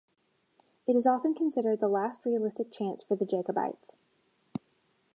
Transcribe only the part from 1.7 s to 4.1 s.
the last realistic chance for the Jacobites.